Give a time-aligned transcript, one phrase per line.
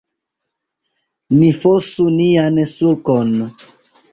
[1.37, 3.31] Ni fosu nian sulkon.